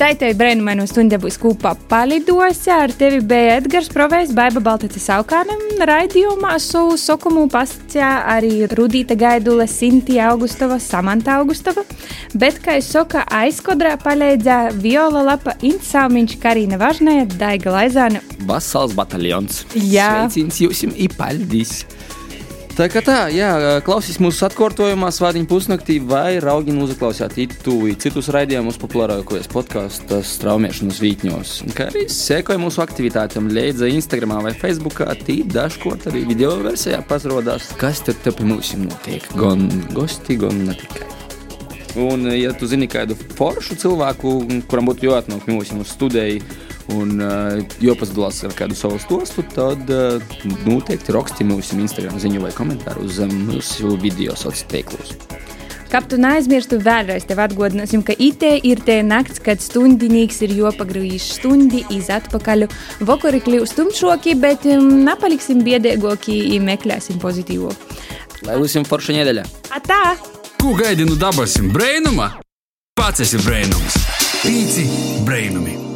[0.00, 2.70] Tā ir brīnumaina stunda būs kopā palidosi.
[2.72, 9.66] Ar tevi bija Edgars Provejs, Baiba Baltaca Saukānam, raidījumā savu sokumu pastāstījā arī Rudīta Gaidula,
[9.68, 11.84] Sintija Augustova, Samanta Augustova.
[12.32, 18.24] Bet, kā es saku, aizkodrā palīdzēja Viola Lapa, Insaumiņš, Karina Važnēja, Daiga Laizāne.
[18.48, 19.66] Vasals bataljons.
[19.76, 20.30] Jā.
[20.30, 21.82] Sveicins jums ir paldies!
[22.80, 23.48] Tā kā tā, jā,
[23.84, 31.50] klausīs mūsu atkārtojumā, svādiņa pusnaktī, vai raugi uzaklausāt itu citus raidījumus populārākajos podkāstos, straumēšanas vītņos.
[31.76, 37.68] Kā arī sekoja mūsu aktivitātēm, leidza Instagram vai Facebook, tī dažkārt arī video versijā pasirodās,
[37.76, 39.28] kas tad te pie mums notiek.
[39.36, 41.04] Gan gosti, gan ne tikai.
[42.00, 44.38] Un, ja tu zini kādu foršu cilvēku,
[44.72, 46.40] kuram būtu jāatnāk uz studiju,
[46.96, 50.22] un uh, jāpasadalās ar kādu savu stostu, tad uh,
[50.66, 55.14] noteikti raksti mūsu Instagram ziņu vai komentāru uz um, mūsu video sociālos tīklos.
[55.90, 61.26] Kā tu neaizmirstu vēlreiz, tev atgādināsim, ka itē ir tie nakts, kad stundinīgs ir jopagrūjis
[61.40, 62.68] stundi iz atpakaļ.
[63.08, 67.74] Vakari kļūst tumšoki, bet nepaliksim biedēgoki un meklēsim pozitīvo.
[68.46, 69.46] Lai visiem forša nedēļa!
[69.80, 70.00] Atā!
[70.62, 72.36] Ko gaidi no dabasim brainuma?
[72.94, 73.98] Pats esi brainums.
[74.44, 74.86] Pīci
[75.26, 75.89] brainumi!